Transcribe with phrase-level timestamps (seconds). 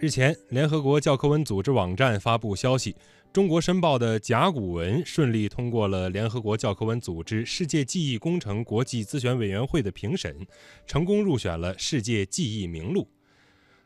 [0.00, 2.94] 日前，联合国教科文组织网站发布消息，
[3.32, 10.46] 中国申报的甲骨文顺利通过了联合国教科文组织世界记忆工程国际咨询委员会的评审，
[10.86, 13.08] 成功入选了世界记忆名录。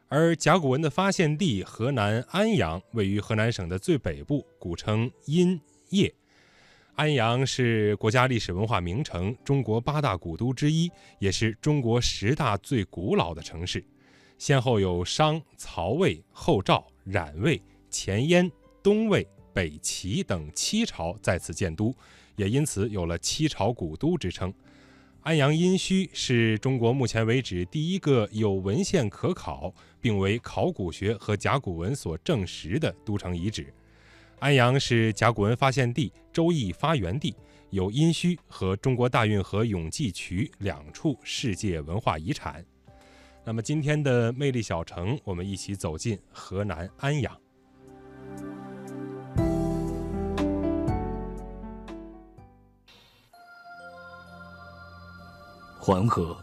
[0.09, 5.59] 而甲骨文的发现地河南安阳位于河南省的最北部，古称殷
[5.89, 6.13] 业。
[6.95, 13.83] 安阳是国家历史文化名城，中国八大古都之一，也是中国十大最古老的城市。
[14.39, 18.51] 先后有商、曹魏、后赵、冉魏、前燕、
[18.83, 21.95] 东魏、北齐等七朝在此建都，
[22.37, 24.53] 也因此有了七朝古都之称。
[25.21, 33.73] 安阳殷墟是中国目前为止第一个有文献可考，并为考古学和甲骨文所证实的都城遗址。
[34.41, 37.37] 安阳是甲骨文发现地、周易发源地，
[37.71, 42.67] 有殷墟和中国大运河永济渠两处世界文化遗产。
[43.45, 47.37] 那么今天的魅力小城，我们一起走进河南安阳。
[55.77, 56.37] 黄河，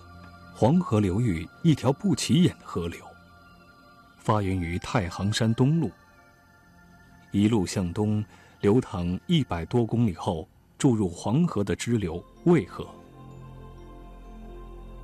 [0.54, 3.00] 黄河流域一条不起眼的河流，
[4.18, 5.90] 发源于太行山东麓，
[7.32, 8.24] 一路向东
[8.60, 10.46] 流淌一百多公里后，
[10.78, 12.86] 注入黄河的支流渭河。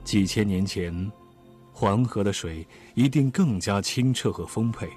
[0.03, 1.09] 几千年前。
[1.78, 4.90] 黄河的水一定更加清澈和丰沛。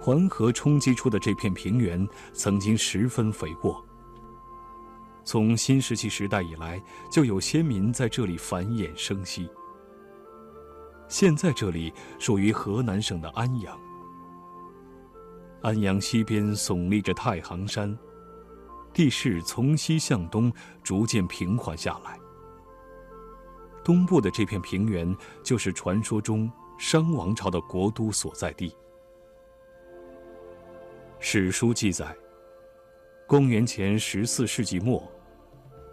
[0.00, 3.84] 黄河冲击出的这片平原曾经十分肥沃。
[5.24, 9.50] 从新石器时代以来，就有先民在这里繁衍生息。
[11.08, 13.76] 现在这里属于河南省的安阳。
[15.62, 17.98] 安阳西边耸立着太行山，
[18.94, 20.52] 地势从西向东
[20.84, 22.16] 逐渐平缓下来。
[23.86, 28.74] 东部的这片平原，就是传说中商王朝的国都所在地。
[31.20, 32.12] 史书记载，
[33.28, 35.08] 公元前十四世纪末，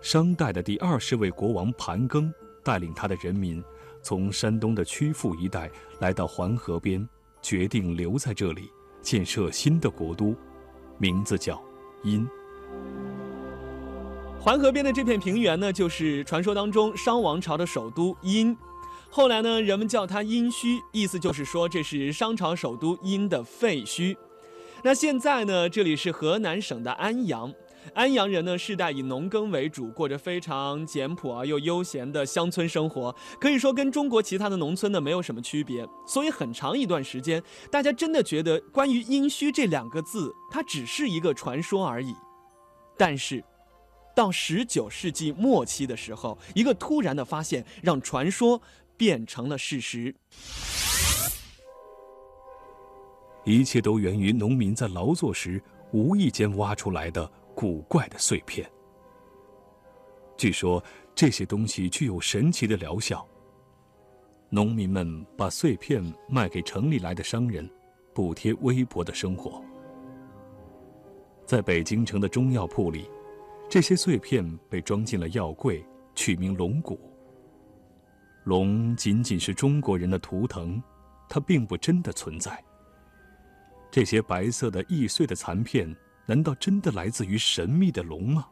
[0.02, 2.34] 商代的第二十位国王盘庚
[2.64, 3.64] 带领他的人民，
[4.02, 7.08] 从山东的曲阜一带来到黄河边，
[7.44, 8.72] 决定留在这里
[9.04, 10.36] 建设新的国都，
[10.98, 11.64] 名字叫
[12.02, 12.28] 殷。
[14.44, 18.54] 环河边的这片平原呢，就是传说当中商王朝的首都殷。
[19.10, 24.14] 后来呢，人们叫它殷墟，意思就是说这是商朝首都殷的废墟。
[24.84, 27.54] 那现在呢，这里是河南省的安阳。
[27.94, 35.88] 安阳人呢，世代以农耕为主，过着非常简朴而又悠闲的乡村生活，可以说跟中国其他的农村呢没有什么区别。
[36.06, 42.14] 所以很长一段时间，大家真的觉得关于殷墟这两个字，它只是一个传说而已。
[42.98, 43.42] 但是。
[44.16, 48.62] 到十九世纪末期的时候，一个突然的发现让传说
[48.96, 50.14] 变成了事实。
[53.44, 58.70] 一切都源于农民在劳作时无意间挖出来的古怪的碎片。
[60.38, 60.82] 据说
[61.14, 63.28] 这些东西具有神奇的疗效。
[64.50, 67.68] 农民们把碎片卖给城里来的商人，
[68.14, 69.60] 补贴微薄的生活。
[71.46, 73.10] 在北京城的中药铺里。
[73.70, 77.00] 这些碎片被装进了药柜，取名龙骨。
[78.44, 80.82] 龙仅仅是中国人的图腾，
[81.28, 82.64] 它并不真的存在。
[83.90, 88.48] 这些白色的易碎的残片，难道真的来自于神秘的龙吗？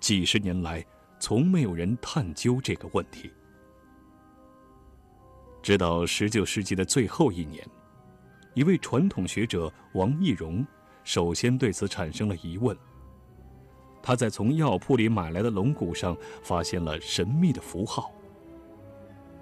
[0.00, 0.84] 几十年来，
[1.20, 3.30] 从没有人探究这个问题。
[5.62, 7.64] 直到十九世纪的最后一年，
[8.54, 10.66] 一位传统学者王懿荣
[11.04, 12.76] 首先对此产生了疑问。
[14.02, 18.12] 他在从药铺里买来的龙骨上发现了神秘的符号。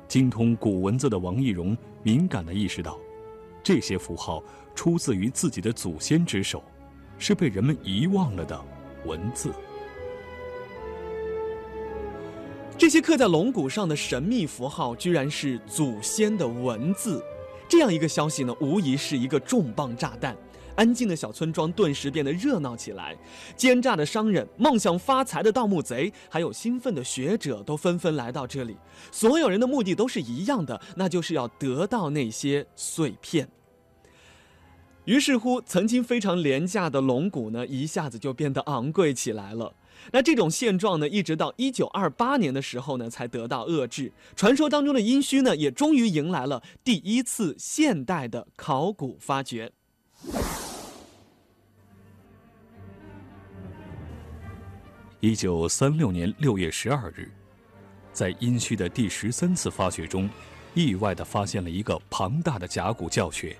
[0.08, 2.98] 精通古文字的王懿荣敏感地意识到，
[3.62, 4.42] 这些符号
[4.74, 6.62] 出自于自己的祖先之手，
[7.18, 8.60] 是被人们遗忘了的
[9.04, 9.52] 文字。
[12.78, 17.22] 这些刻在龙骨上的神秘符号，居然是祖先的文字。
[17.68, 20.36] 这样一个消息呢，无疑是一个重磅炸弹。
[20.76, 23.16] 安静的小村庄顿时变得热闹起来，
[23.56, 28.76] 奸诈的商人、梦想发财的盗墓贼，还有兴奋的学者，都纷纷来到这里。
[29.10, 33.48] 所有人的目的都是一样的，那就是要得到那些碎片。
[35.06, 39.72] 于是乎，曾经非常廉价的龙骨呢，一下子就变得昂贵起来了。
[40.12, 44.12] 那这种现状呢，一直到一九二八年的时候呢，才得到遏制。
[44.34, 49.72] 传说当中的殷墟呢，也终于迎来了第一次现代的考古发掘。
[55.26, 57.28] 一九三六年六月十二日，
[58.12, 60.30] 在殷墟的第十三次发掘中，
[60.72, 63.56] 意外地发现了一个庞大的甲骨教穴，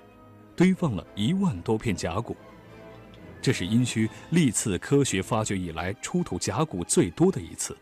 [0.55, 2.37] 堆放了一万多片甲骨。
[3.41, 7.75] 这是殷墟历次科学发掘以来出土甲骨最多的一次。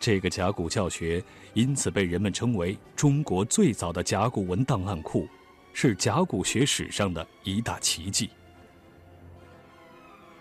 [0.00, 1.22] 这个甲骨教学
[1.52, 5.28] 因此被人们称为中国最早的甲骨文档案库，
[5.74, 8.30] 是甲骨学史上的一大奇迹。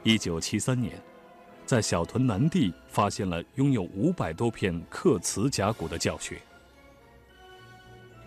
[0.04, 0.98] 一九七三年，
[1.66, 6.42] 在小屯南地发现了拥有五百多片刻瓷甲骨的教学。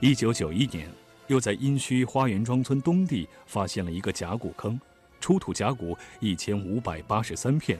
[0.00, 0.90] 一九九一年，
[1.26, 4.78] 又在殷墟花园庄村东地发现了一个甲骨坑。
[5.18, 7.78] 出土甲骨一千五百八十三片，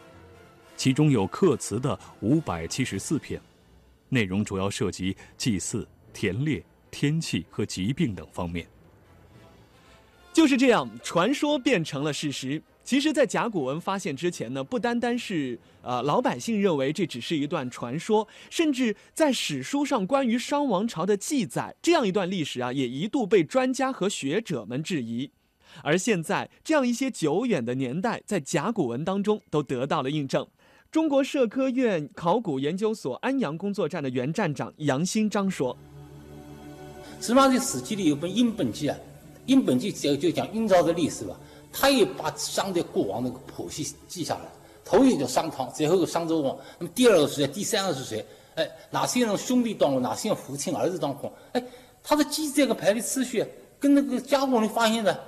[0.76, 3.40] 其中有刻瓷的五百七十四片，
[4.08, 8.66] 内容主要涉及祭祀、田猎、天气和疾病等方面。
[10.32, 12.60] 就是这样，传说变成了事实。
[12.86, 25.28] 其实，在甲骨文发现之前呢，不单单是呃老百姓认为这只是一段传说，甚至在史书上关于商王朝的记载，这样一段历史啊，也一度被专家和学者们质疑。
[25.82, 30.46] 而现在，这样一些久远的年代，在甲骨文当中都得到了印证。
[30.92, 35.76] 中国社科院考古研究所安阳工作站的原站长杨新章说
[37.20, 38.96] ：“司马迁史记里有本《殷本纪》啊，
[39.44, 41.36] 《殷本纪》就就讲殷朝的历史吧，
[41.78, 44.50] 他也把商的过往那个谱系记下来。
[44.84, 47.46] 头一个叫商汤，最后一个商纣王，那么第二个是谁？
[47.46, 48.24] 第三个是谁？
[48.54, 51.30] 哎，哪些人兄弟当中，哪些人父亲儿子当中？
[51.52, 51.62] 哎，
[52.02, 53.44] 他的记载跟排列次序
[53.78, 55.20] 跟那个甲骨文发现的。”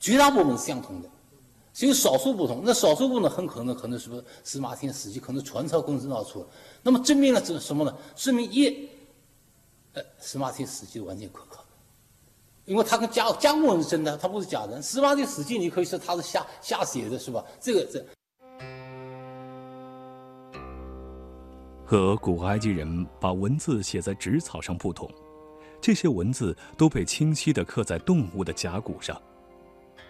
[0.00, 1.08] 绝大部分是相同的，
[1.74, 2.62] 只有少数不同。
[2.64, 6.46] 那少数部分很可能可能是不是司马迁史记可能传抄工程闹出了。
[6.84, 7.92] 那么证明了这什么呢？
[8.14, 8.88] 说明一，
[9.94, 11.64] 呃，司马迁史记完全可靠，
[12.68, 14.80] 因为他跟甲甲骨文是真的，他不是假的。
[14.82, 17.42] 司马迁史记你可以说他是瞎瞎写的，是吧？
[17.58, 18.04] 这个这
[21.86, 25.10] 和古埃及人把文字写在纸草上不同，
[25.80, 29.18] 这些文字都被清晰地刻在动物的甲骨上。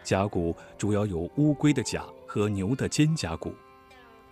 [0.03, 3.55] 甲骨主要有乌龟的甲和牛的肩胛骨。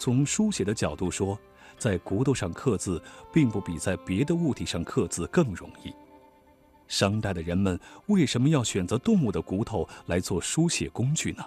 [0.01, 1.39] 从书写的角度说，
[1.79, 3.01] 在骨头上刻字，
[3.33, 5.95] 并不比在别的物体上刻字更容易。
[6.89, 11.45] 商代的人们为什么要选择动物的骨头来做书写工具呢？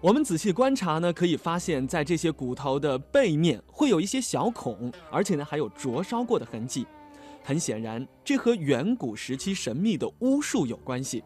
[0.00, 6.86] 我们仔细观察呢，可以发现，在这些骨头的背面会有一些小孔，而且呢还有灼烧过的痕迹。
[7.42, 11.24] 很显然，这和远古时期神秘的巫术有关系。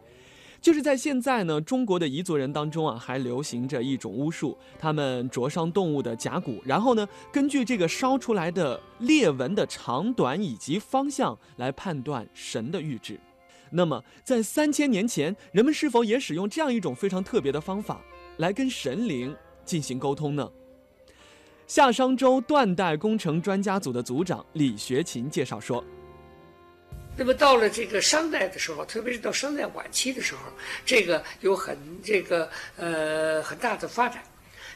[0.61, 13.19] 就是在现在呢，中国的彝族人当中啊，还流行着一种巫术，他们灼伤动物的甲骨，然后呢，根据这个烧出来的裂纹的长短以及方向来判断神的预知。
[13.71, 18.01] 那么，在三千年前，人们是否也使用这样一种非常特别的方法
[18.37, 19.33] 来跟神灵
[19.63, 20.49] 进行沟通呢？
[21.67, 25.83] 夏商周断代工程专家组的组长李学勤介绍说。
[27.19, 30.39] 那么到了这个商代的时候，特别是到商代晚期的时候，
[30.85, 34.23] 这个有很这个呃很大的发展，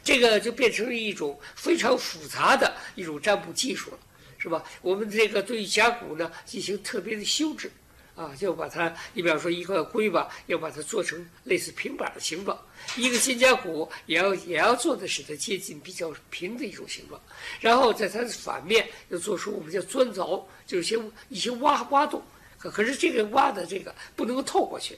[0.04, 3.98] 这个就变成了一种非常复杂的一种占卜技术了，
[4.38, 4.62] 是吧？
[4.81, 7.72] 我们这个对甲骨呢进行特别的修制，
[8.13, 12.58] 啊，就把它，你比方说一个龟吧，要把它做成类似平板的形状；
[12.98, 17.22] 一个肩胛骨也要也要做的使它接近比较平的一种形状，
[17.62, 22.22] 然后在它的反面要做出我们叫钻凿，就是些一些挖挖洞。
[22.70, 24.98] 可是这个挖的这个不能够透过去，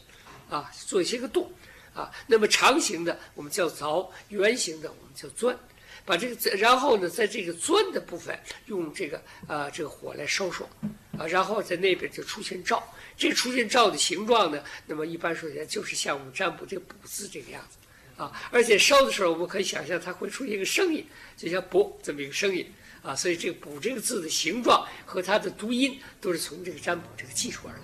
[0.50, 1.52] 啊，做一些个洞，
[1.94, 5.58] 啊，那么长形的我们叫凿，圆形的我们叫钻，
[6.06, 10.70] 把这个然后呢，在这个钻的部分用这个啊这个火来烧烧，
[11.18, 12.84] 啊，然后在那边就出现罩，
[13.18, 17.78] 这出现罩的形状呢，那么一般说起来就是像我们占卜这个卜字这个样子，
[18.22, 21.06] 啊，而且烧的时候我们可以想象它会出现一个声音，
[21.36, 22.72] 就像卜这么一个声音。
[23.06, 27.82] 啊，所以这个“卜”这个字的形状和它的读音都是从这个占卜这个技术而来。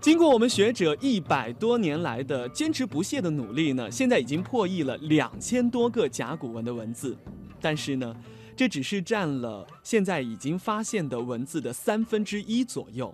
[0.00, 7.16] 经过我们学者一百多年来的坚持不懈的努力呢，现在已经破译了两千多个甲骨文的文字。
[7.60, 8.14] 但是呢，
[8.54, 13.12] 这只是占了现在已经发现的文字的三分之一左右。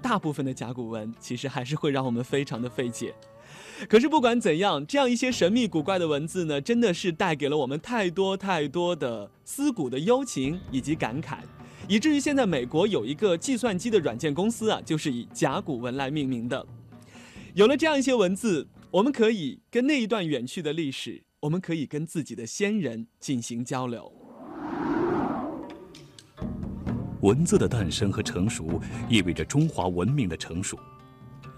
[0.00, 3.14] 大部分的甲骨文其实还是会让我们非常的费解。
[3.86, 11.38] 可是不管怎样，这样一些神秘古怪的文字呢，真的是带给了我们太多太多的思古的幽情以及感慨，
[11.86, 16.66] 以至于现在美国有一个计算机的软件公司啊，就是以甲骨文来命名的。
[17.54, 24.12] 有了这样一些文字，我们可以跟那一段远去的历史我们可以跟自己的先人进行交流。
[27.20, 30.78] 文字的诞生和成熟，意味着中华文明的成熟。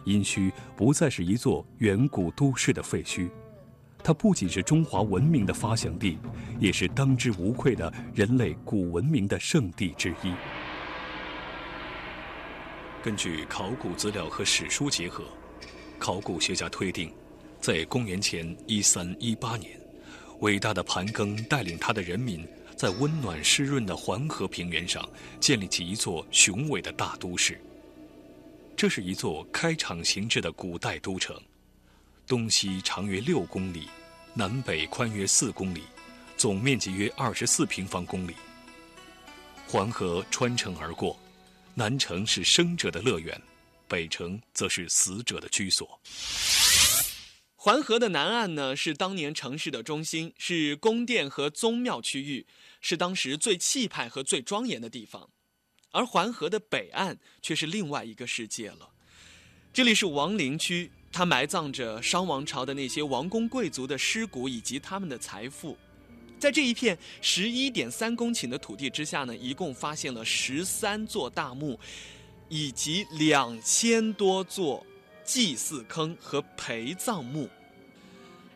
[0.05, 3.29] 殷墟不再是一座远古都市的废墟，
[4.03, 6.19] 它不仅是中华文明的发祥地，
[6.59, 10.33] 也是当之无愧的人类古文明的圣地之一。
[13.03, 15.25] 根据考古资料和史书结合，
[15.99, 17.13] 考古学家推定，
[17.61, 19.79] 在公元前一三一八年，
[20.41, 22.47] 伟大的盘庚带领他的人民。
[22.77, 25.07] 在温暖湿润的黄河平原上
[25.39, 27.61] 建立起一座雄伟的大都市。
[28.81, 31.39] 这是一座开场形制的古代都城，
[32.27, 33.91] 东西长约六公里，
[34.33, 35.83] 南北宽约四公里，
[36.39, 38.35] 总面积约二十四平方公里。
[39.69, 41.21] 黄河穿城而过，
[41.75, 43.39] 南城是生者的乐园，
[43.87, 46.01] 北城则是死者的居所。
[47.57, 52.47] 环河的南岸呢，是当年城市的中心，是宫殿和宗庙区域，
[52.81, 55.29] 是当时最气派和最庄严的地方；
[55.91, 58.89] 而环河的北岸却是另外一个世界了。
[59.73, 65.77] 这里是王陵区，它埋葬着商王朝的那些王公贵族的尸骨以及他们的财富。
[66.39, 71.79] 在这一片十一点三公顷的土地之下呢，一共发现了十三座大墓，
[72.49, 74.85] 以及两千多座。
[75.23, 77.49] 祭祀坑和陪葬墓。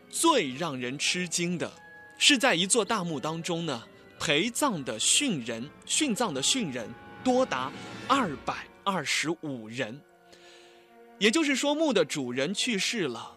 [0.09, 1.71] 最让人吃惊的
[2.17, 3.87] 是，在一座大墓当中呢，
[4.19, 6.89] 陪葬的殉人、殉葬的殉人
[7.25, 7.71] 多达
[8.07, 9.99] 二百二十五人。
[11.17, 13.35] 也就是说，墓的主人去世了，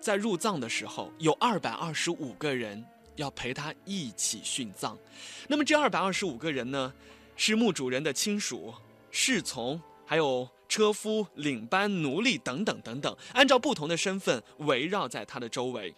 [0.00, 4.98] 在入葬的时候，有二百二十五个人要陪他一起殉葬。
[5.46, 6.92] 那么，这二百二十五个人呢，
[7.36, 8.74] 是墓主人的亲属、
[9.12, 10.46] 侍从，还有。
[10.68, 15.94] 车夫、领班、奴隶等等等等，按照不同的身份围绕在他的周围。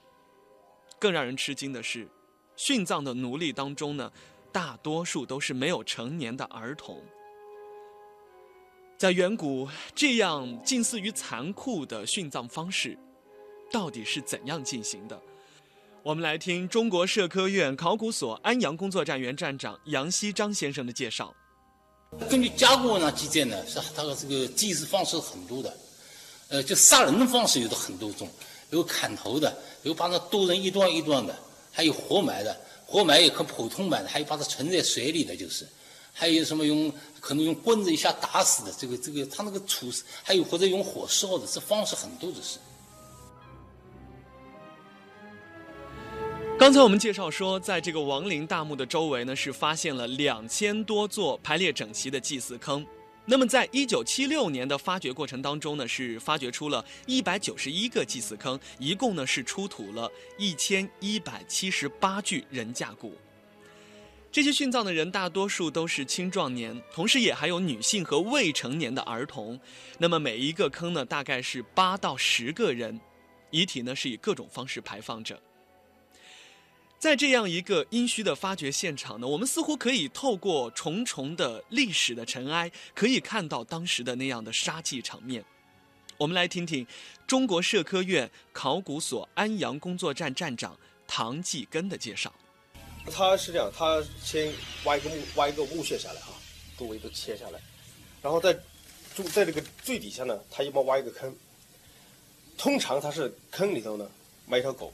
[0.98, 2.08] 更让人吃惊的是，
[2.56, 4.10] 殉葬的奴隶当中呢，
[4.50, 7.00] 大多数都是没有成年的儿童。
[8.96, 12.96] 在远古，这样近似于残酷的殉葬方式，
[13.70, 15.20] 到底是怎样进行的？
[16.02, 21.34] 我们来听中国社科院考古所安阳工作站原站长杨希章先生的介绍。
[22.30, 25.76] 根据甲骨文上记载呢，是他的这个祭祀方式很多的，
[26.48, 28.30] 呃，就杀人的方式有的很多种，
[28.70, 31.36] 有砍头的，有把它剁成一段一段的，
[31.72, 35.66] 还有活埋的，活埋也很普通埋的，还有把它沉在水里的就是，
[36.16, 36.90] 还有什么用
[37.20, 39.90] 可能用棍子一下打死的，这个这个他那个处，
[40.22, 42.58] 还有或者用火烧的，这方式很多的是。
[46.56, 52.86] 刚才我们介绍说，在这个亡灵大墓的周围呢，是发现了两千多座排列整齐的祭祀坑。
[53.26, 63.14] 那么，在一九七六年的发掘过程当中呢，是发掘出了一百九十一个祭祀坑，一共呢是出土了一千一百七十八具人架骨。
[64.34, 69.56] 这些殉葬的人大多数都是青壮年，同时也还有女性和未成年的儿童。
[69.96, 73.00] 那么每一个坑呢，大概是八到十个人，
[73.52, 75.40] 遗体呢是以各种方式排放着。
[76.98, 85.44] 在这样一个殷墟的发掘现场呢，我们似乎可以透过重重的历史的尘埃，可以看到当时的那样的杀气场面。
[86.16, 86.84] 我们来听听
[87.24, 90.76] 中国社科院考古所安阳工作站站长
[91.06, 92.34] 唐继根的介绍。
[93.12, 94.52] 他是这样，他先
[94.84, 96.34] 挖一个墓，挖一个墓穴下来啊，
[96.78, 97.60] 周围都切下来，
[98.22, 98.52] 然后在
[99.14, 101.34] 住在这个最底下呢，他一般挖一个坑。
[102.56, 104.08] 通常他是坑里头呢
[104.46, 104.92] 埋一条狗。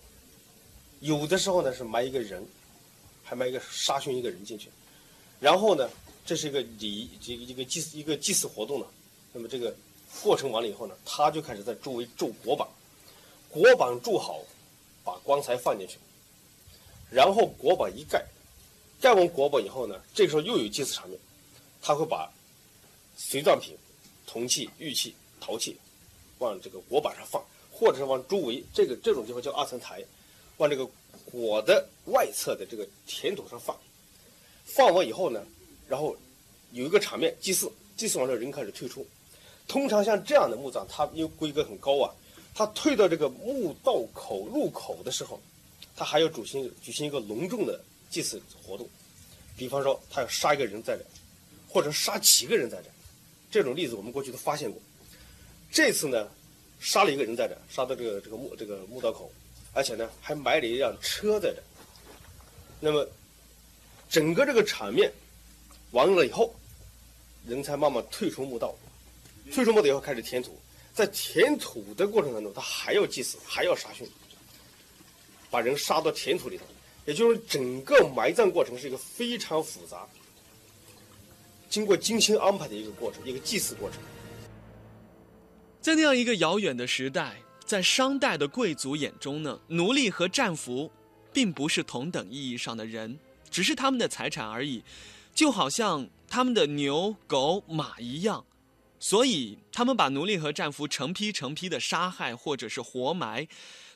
[1.00, 2.44] 有的时候呢是埋一个人，
[3.22, 4.70] 还埋一个杀殉一个人进去，
[5.38, 5.88] 然后呢，
[6.26, 8.86] 这是一个礼，这个一个祭一个祭祀活动呢。
[9.32, 9.74] 那么这个
[10.22, 12.68] 过程完了以后呢，他就开始在周围筑国榜，
[13.48, 14.40] 国榜筑好，
[15.04, 15.98] 把棺材放进去，
[17.10, 18.24] 然后国宝一盖，
[19.00, 21.18] 盖完国宝以后呢，这个时候又有祭祀场面，
[21.82, 22.30] 他会把
[23.16, 23.76] 随葬品、
[24.26, 25.76] 铜器、玉器、陶器
[26.38, 30.02] 往这个国板上放，或者是往周围这个这种地方叫二层台。
[30.58, 30.86] 往这个
[31.24, 33.74] 果的外侧的这个田土上放，
[34.62, 35.42] 放完以后呢，
[35.88, 36.14] 然后
[36.72, 39.06] 有一个场面祭祀，祭祀完了人开始退出。
[39.66, 42.12] 通常像这样的墓葬，它因为规格很高啊，
[42.54, 45.40] 它退到这个墓道口入口的时候，
[46.00, 47.78] 他还要举行举行一个隆重的
[48.08, 48.88] 祭祀活动。
[49.54, 51.04] 比方说，他要杀一个人在这，
[51.68, 52.84] 或者杀几个人在这，
[53.50, 54.80] 这种例子我们过去都发现过。
[55.70, 56.26] 这次呢，
[56.80, 59.30] 杀了一个人在这，杀到这个这个墓这个墓道口。
[59.74, 61.62] 而且呢，还埋了一辆车在这。
[62.80, 63.06] 那么，
[64.08, 65.12] 整个这个场面
[65.90, 66.54] 完了以后，
[67.46, 68.74] 人才慢慢退出墓道。
[69.52, 70.58] 退出墓道以后，开始填土。
[70.94, 74.08] 在填土的过程当中，他还要祭祀，还要杀殉。
[75.50, 76.64] 把人杀到田土里头，
[77.06, 80.06] 也就是整个埋葬过程是一个非常复杂、
[81.68, 83.98] 经过精心安排的一个过程，一个祭祀过程。
[85.80, 90.90] 在那样一个遥远的时代，在商代的贵族眼中呢，奴隶和战俘
[91.32, 93.18] 并不是同等意义上的人，
[93.50, 94.84] 只是他们的财产而已，
[95.34, 98.44] 就好像他们的牛、狗、马一样。
[98.98, 103.48] 所以，他们把奴隶和战俘成批成批的杀害，或者是活埋，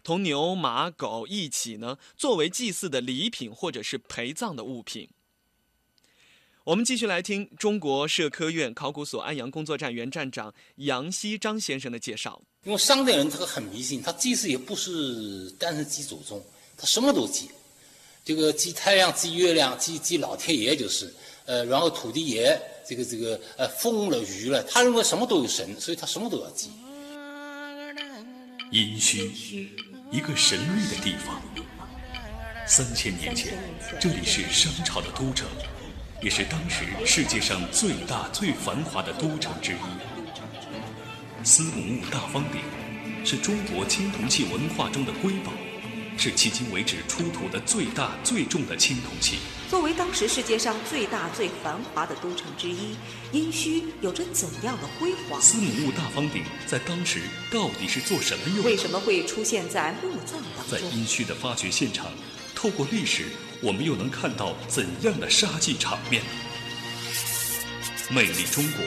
[0.04, 5.08] 同牛、马、狗一起呢，作为祭祀的礼品或者是陪葬的物品。
[6.64, 12.40] 我们继续来听中国社科院考古所安阳工作站原站长杨希章先生的介绍。
[12.62, 16.40] 因为商代人他很迷信，他祭祀也不是单是祭祖宗，
[16.76, 17.50] 他什么都祭，
[18.24, 21.12] 这个祭太阳、祭月亮、祭祭老天爷就是，
[21.46, 22.60] 呃，然后土地爷。
[22.86, 26.68] 这个这个呃风了雨了，他认为什么都有神，所以他什么都要祭。
[28.70, 29.66] 殷墟，
[30.14, 31.42] 一个神秘的地方。
[32.68, 33.58] 三千年前，
[34.00, 35.48] 这里是商朝的都城，
[36.22, 41.44] 也是当时世界上最大最繁华的都城之一。
[41.44, 42.60] 司母戊大方鼎
[43.26, 45.50] 是中国青铜器文化中的瑰宝。
[46.16, 49.38] 是迄今为止出土的最大最重的青铜器。
[49.68, 52.96] 作为当时世界上最大最繁华的都城之一，
[53.32, 55.40] 殷墟有着怎样的辉煌？
[55.40, 58.64] 司母戊大方鼎在当时到底是做什么用？
[58.64, 60.78] 为什么会出现在墓葬当中？
[60.78, 62.06] 在殷墟的发掘现场，
[62.54, 63.24] 透过历史，
[63.60, 66.22] 我们又能看到怎样的杀祭场面？
[68.10, 68.84] 魅力中国，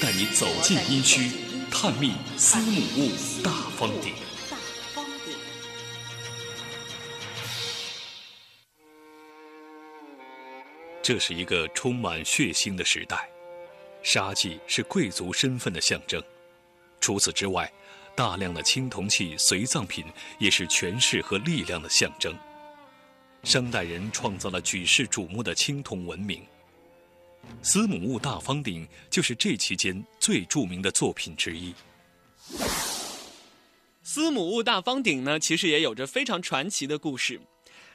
[0.00, 1.30] 带你走进殷墟，
[1.70, 3.10] 探秘司母戊
[3.42, 4.25] 大方鼎。
[11.06, 13.30] 这是一个充满血腥的时代，
[14.02, 16.20] 杀祭是贵族身份的象征。
[17.00, 17.72] 除此之外，
[18.16, 20.04] 大量的青铜器随葬品
[20.40, 22.34] 也是权势和力量的象征。
[23.44, 26.44] 商代人创造了举世瞩目的青铜文明，
[27.62, 31.72] 司母戊大方鼎就是这期间最著名的作品之一。
[34.02, 37.40] 司母戊大方鼎呢，其实也有着非常传奇的故事。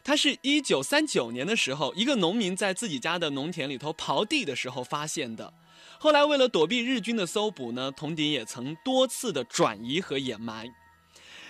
[0.03, 5.53] 它是一九三九年的时候，一个农民在自己家的农田里头刨地的时候发现的。
[5.99, 10.67] 后来为了躲避日军的搜捕呢，铜鼎也曾多次的转移和掩埋。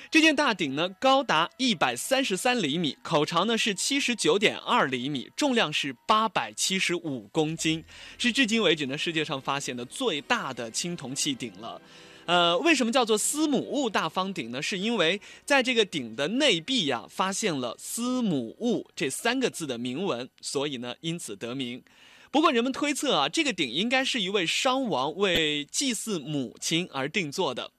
[0.09, 7.81] 这件大鼎呢，高达一百三十三厘米，口长呢是七十九点二厘米，重量是八百七十五公斤，
[8.17, 11.81] 是至今为止呢世界上发现的最大的青铜器鼎了。
[12.25, 14.61] 呃，为什么叫做司母戊大方鼎呢？
[14.61, 21.81] 是因为在这个鼎的内壁呀，发现了“司母戊”这三个字的铭文，所以呢，因此得名。
[22.29, 27.71] 不过人们推测啊，这个鼎应该是一位商王为祭祀母亲而定做的。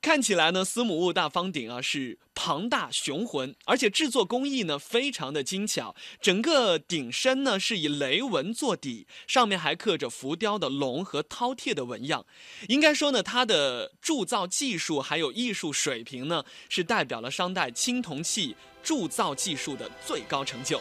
[0.00, 5.94] 看起来呢，司母戊大方鼎啊是庞大雄浑，而且制作工艺呢非常的精巧。
[6.20, 12.24] 整个鼎身呢是以雷纹做底，上面还刻着浮雕的龙和饕餮的纹样。
[12.68, 20.80] 应该说呢，它的铸造技术还有艺术水平呢，是代表了商代青铜器铸造技术的最高成就。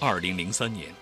[0.00, 0.92] 二零零三年。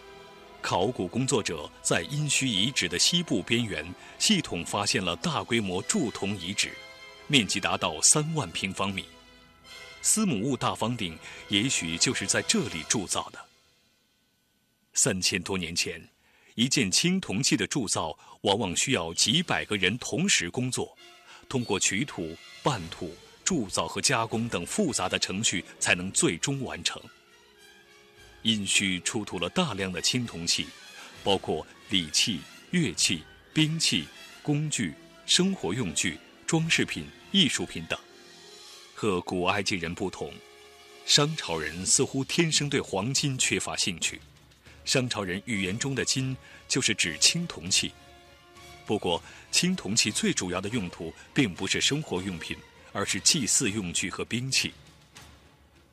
[0.61, 3.87] 考古工作者在殷墟遗址的西部边缘
[4.19, 6.71] 系统发现了大规模铸铜遗址，
[7.27, 9.05] 面积达到三万平方米。
[10.03, 11.19] 司母戊大方鼎
[11.49, 13.39] 也许就是在这里铸造的。
[14.95, 16.01] 三千多年前，
[16.55, 20.97] 一件青铜器的铸造往往需要几百个人同时工作，
[21.49, 27.01] 通过取土、拌土、铸造和加工等复杂的程序才能最终完成。
[28.43, 30.67] 殷墟出土了大量的青铜器，
[31.25, 33.23] 包括礼器、乐器、
[33.53, 34.07] 兵器、
[34.43, 34.95] 工具、
[35.27, 37.99] 生活用具、装饰品、艺术品等。
[38.95, 40.33] 和古埃及人不同，
[41.05, 44.21] 商朝人似乎天生对黄金缺乏兴趣。
[44.85, 47.93] 商朝人语言中的“金”就是指青铜器。
[48.87, 52.57] 不过，青铜器最主要的用途并不是生活用品，
[52.93, 54.73] 而是祭祀用具和兵器。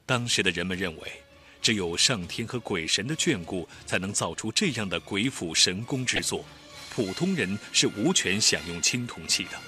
[0.06, 1.25] 当时的人们认为。
[1.66, 6.46] 只有上天和鬼神的眷顾，才能造出这样的鬼斧神工之作。
[6.92, 9.60] 普通人是无权享用青铜器的。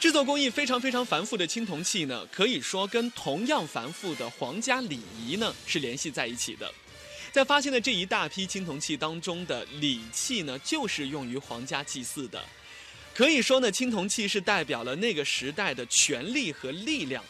[0.00, 6.72] 制作工艺非常非常繁复的青铜器呢，可以说跟同样繁复的皇家礼仪呢是联系在一起的。
[7.30, 12.42] 在发现的这一大批青铜器当中的礼器呢，就是用于皇家祭祀的。
[13.14, 17.22] 可以说呢，青铜器是代表了那个时代的权力和力量。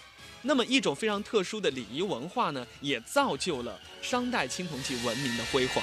[0.43, 5.83] 那么一种非常特殊的礼仪文化呢，也造就了商代青铜器文明的辉煌。